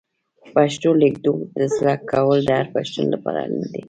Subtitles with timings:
[0.53, 3.79] پښتو لیکدود زده کول د هر پښتون لپاره اړین دي.